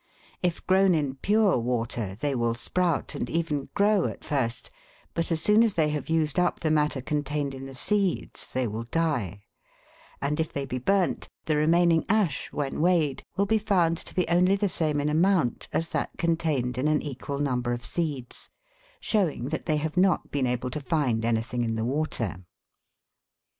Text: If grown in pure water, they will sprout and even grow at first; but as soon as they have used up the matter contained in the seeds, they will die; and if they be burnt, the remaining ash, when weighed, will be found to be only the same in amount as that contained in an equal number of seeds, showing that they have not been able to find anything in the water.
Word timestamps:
If 0.41 0.65
grown 0.65 0.95
in 0.95 1.17
pure 1.17 1.59
water, 1.59 2.15
they 2.15 2.33
will 2.33 2.55
sprout 2.55 3.13
and 3.13 3.29
even 3.29 3.69
grow 3.75 4.05
at 4.07 4.23
first; 4.23 4.71
but 5.13 5.31
as 5.31 5.43
soon 5.43 5.61
as 5.61 5.75
they 5.75 5.89
have 5.89 6.09
used 6.09 6.39
up 6.39 6.61
the 6.61 6.71
matter 6.71 7.01
contained 7.03 7.53
in 7.53 7.67
the 7.67 7.75
seeds, 7.75 8.49
they 8.51 8.65
will 8.65 8.85
die; 8.85 9.43
and 10.19 10.39
if 10.39 10.51
they 10.51 10.65
be 10.65 10.79
burnt, 10.79 11.29
the 11.45 11.55
remaining 11.55 12.03
ash, 12.09 12.51
when 12.51 12.81
weighed, 12.81 13.21
will 13.37 13.45
be 13.45 13.59
found 13.59 13.95
to 13.99 14.15
be 14.15 14.27
only 14.27 14.55
the 14.55 14.69
same 14.69 14.99
in 14.99 15.07
amount 15.07 15.67
as 15.71 15.89
that 15.89 16.09
contained 16.17 16.79
in 16.79 16.87
an 16.87 17.03
equal 17.03 17.37
number 17.37 17.71
of 17.71 17.85
seeds, 17.85 18.49
showing 18.99 19.49
that 19.49 19.67
they 19.67 19.77
have 19.77 19.97
not 19.97 20.31
been 20.31 20.47
able 20.47 20.71
to 20.71 20.81
find 20.81 21.23
anything 21.23 21.61
in 21.61 21.75
the 21.75 21.85
water. 21.85 22.43